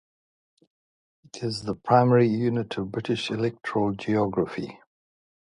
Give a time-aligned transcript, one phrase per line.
[1.25, 4.79] It is the primary unit of British electoral geography.